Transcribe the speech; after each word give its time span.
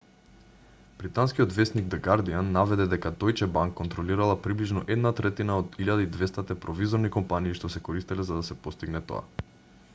британскиот 1.01 1.51
весник 1.57 1.91
д'гардијан 1.95 2.47
наведе 2.55 2.87
дека 2.93 3.11
дојче 3.23 3.47
банк 3.57 3.75
контролирала 3.81 4.39
приближно 4.47 4.83
една 4.95 5.11
третина 5.21 5.57
од 5.65 5.77
1200-те 5.83 6.57
провизорни 6.65 7.11
компании 7.19 7.59
што 7.59 7.73
се 7.75 7.83
користеле 7.91 8.25
за 8.31 8.39
да 8.41 8.47
се 8.51 8.57
постигне 8.69 9.03
тоа 9.13 9.49